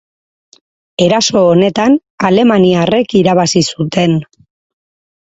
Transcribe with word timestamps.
Eraso 1.07 1.41
honetan 1.49 1.97
Alemaniarrek 2.29 3.13
irabazi 3.19 3.63
zuten. 3.75 4.17